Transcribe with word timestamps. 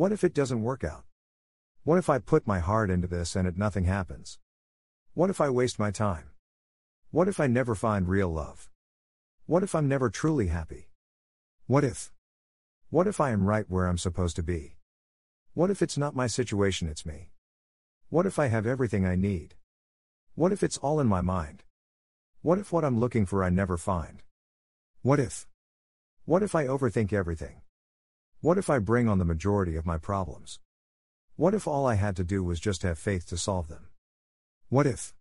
What 0.00 0.12
if 0.12 0.24
it 0.24 0.32
doesn't 0.32 0.62
work 0.62 0.82
out? 0.82 1.04
What 1.84 1.98
if 1.98 2.08
I 2.08 2.18
put 2.18 2.46
my 2.46 2.58
heart 2.58 2.88
into 2.88 3.06
this 3.06 3.36
and 3.36 3.46
it 3.46 3.58
nothing 3.58 3.84
happens? 3.84 4.38
What 5.12 5.28
if 5.28 5.42
I 5.42 5.50
waste 5.50 5.78
my 5.78 5.90
time? 5.90 6.30
What 7.10 7.28
if 7.28 7.38
I 7.38 7.46
never 7.46 7.74
find 7.74 8.08
real 8.08 8.30
love? 8.30 8.70
What 9.44 9.62
if 9.62 9.74
I'm 9.74 9.88
never 9.88 10.08
truly 10.08 10.46
happy? 10.46 10.88
What 11.66 11.84
if? 11.84 12.12
What 12.88 13.08
if 13.08 13.20
I 13.20 13.28
am 13.28 13.44
right 13.44 13.66
where 13.68 13.86
I'm 13.86 13.98
supposed 13.98 14.36
to 14.36 14.42
be? 14.42 14.76
What 15.52 15.70
if 15.70 15.82
it's 15.82 15.98
not 15.98 16.16
my 16.16 16.26
situation, 16.26 16.88
it's 16.88 17.04
me? 17.04 17.32
What 18.08 18.24
if 18.24 18.38
I 18.38 18.46
have 18.46 18.66
everything 18.66 19.04
I 19.04 19.16
need? 19.16 19.54
What 20.34 20.50
if 20.50 20.62
it's 20.62 20.78
all 20.78 20.98
in 21.00 21.08
my 21.08 21.20
mind? 21.20 21.62
What 22.40 22.58
if 22.58 22.72
what 22.72 22.86
I'm 22.86 22.98
looking 22.98 23.26
for 23.26 23.44
I 23.44 23.50
never 23.50 23.76
find? 23.76 24.22
What 25.02 25.20
if? 25.20 25.46
What 26.24 26.42
if 26.42 26.54
I 26.54 26.64
overthink 26.64 27.12
everything? 27.12 27.60
What 28.42 28.56
if 28.56 28.70
I 28.70 28.78
bring 28.78 29.06
on 29.06 29.18
the 29.18 29.26
majority 29.26 29.76
of 29.76 29.84
my 29.84 29.98
problems? 29.98 30.60
What 31.36 31.52
if 31.52 31.68
all 31.68 31.86
I 31.86 31.96
had 31.96 32.16
to 32.16 32.24
do 32.24 32.42
was 32.42 32.58
just 32.58 32.82
have 32.84 32.98
faith 32.98 33.26
to 33.26 33.36
solve 33.36 33.68
them? 33.68 33.88
What 34.70 34.86
if? 34.86 35.12